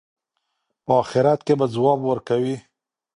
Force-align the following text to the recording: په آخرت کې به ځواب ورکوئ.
په 0.85 0.91
آخرت 1.01 1.39
کې 1.47 1.53
به 1.59 1.65
ځواب 1.75 1.99
ورکوئ. 2.05 2.55